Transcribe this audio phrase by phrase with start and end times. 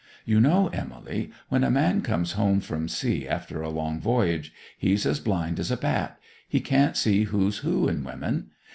[0.25, 5.05] You know, Emily, when a man comes home from sea after a long voyage he's
[5.05, 8.47] as blind as a bat—he can't see who's who in women.